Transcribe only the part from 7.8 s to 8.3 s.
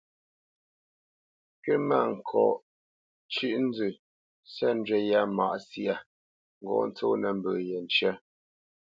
ncə́."